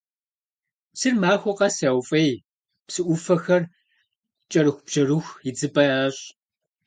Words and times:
Псыр 0.91 1.15
махуэ 1.21 1.53
къэс 1.57 1.77
яуфӀей, 1.89 2.31
псы 2.87 3.01
Ӏуфэхэр 3.05 3.63
кӀэрыхубжьэрыху 4.51 5.37
идзыпӀэ 5.47 5.83
ящӀ. 6.01 6.23